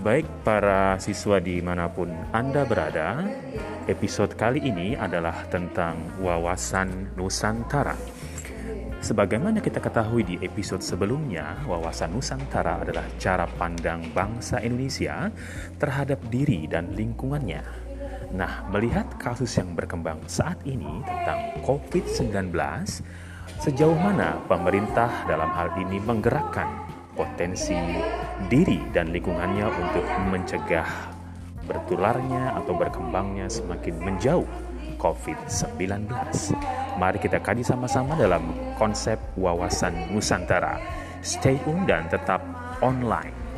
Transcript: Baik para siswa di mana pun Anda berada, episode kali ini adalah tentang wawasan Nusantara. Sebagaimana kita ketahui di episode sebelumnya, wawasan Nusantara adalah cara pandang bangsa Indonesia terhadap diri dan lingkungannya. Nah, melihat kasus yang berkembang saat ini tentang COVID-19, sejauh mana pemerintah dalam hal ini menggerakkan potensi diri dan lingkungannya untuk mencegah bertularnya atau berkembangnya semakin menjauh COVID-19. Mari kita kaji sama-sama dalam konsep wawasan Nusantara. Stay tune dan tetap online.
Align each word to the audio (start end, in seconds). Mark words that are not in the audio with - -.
Baik 0.00 0.24
para 0.48 0.96
siswa 0.96 1.36
di 1.44 1.60
mana 1.60 1.84
pun 1.92 2.08
Anda 2.32 2.64
berada, 2.64 3.20
episode 3.84 4.32
kali 4.32 4.64
ini 4.64 4.96
adalah 4.96 5.44
tentang 5.52 6.16
wawasan 6.24 7.12
Nusantara. 7.20 7.92
Sebagaimana 9.04 9.60
kita 9.60 9.76
ketahui 9.76 10.24
di 10.24 10.40
episode 10.40 10.80
sebelumnya, 10.80 11.52
wawasan 11.68 12.16
Nusantara 12.16 12.80
adalah 12.80 13.04
cara 13.20 13.44
pandang 13.44 14.00
bangsa 14.16 14.64
Indonesia 14.64 15.28
terhadap 15.76 16.16
diri 16.32 16.64
dan 16.64 16.96
lingkungannya. 16.96 17.60
Nah, 18.32 18.72
melihat 18.72 19.04
kasus 19.20 19.52
yang 19.60 19.76
berkembang 19.76 20.24
saat 20.24 20.64
ini 20.64 21.04
tentang 21.04 21.60
COVID-19, 21.60 22.48
sejauh 23.60 23.98
mana 24.00 24.40
pemerintah 24.48 25.28
dalam 25.28 25.52
hal 25.52 25.76
ini 25.76 26.00
menggerakkan 26.00 26.89
potensi 27.20 27.76
diri 28.48 28.80
dan 28.96 29.12
lingkungannya 29.12 29.68
untuk 29.68 30.08
mencegah 30.32 30.88
bertularnya 31.68 32.56
atau 32.56 32.72
berkembangnya 32.72 33.44
semakin 33.52 34.00
menjauh 34.00 34.48
COVID-19. 34.96 36.08
Mari 36.96 37.18
kita 37.20 37.44
kaji 37.44 37.60
sama-sama 37.60 38.16
dalam 38.16 38.56
konsep 38.80 39.20
wawasan 39.36 40.08
Nusantara. 40.16 40.80
Stay 41.20 41.60
tune 41.60 41.84
dan 41.84 42.08
tetap 42.08 42.40
online. 42.80 43.49